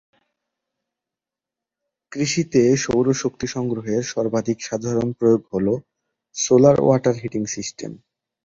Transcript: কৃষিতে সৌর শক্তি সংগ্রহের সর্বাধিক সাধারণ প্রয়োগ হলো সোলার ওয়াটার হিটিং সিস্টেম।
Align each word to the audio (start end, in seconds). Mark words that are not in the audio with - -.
কৃষিতে 2.11 2.61
সৌর 2.75 3.07
শক্তি 3.13 3.47
সংগ্রহের 3.47 4.03
সর্বাধিক 4.03 4.57
সাধারণ 4.61 5.07
প্রয়োগ 5.11 5.41
হলো 5.53 5.73
সোলার 6.35 6.77
ওয়াটার 6.81 7.15
হিটিং 7.15 7.43
সিস্টেম। 7.45 7.91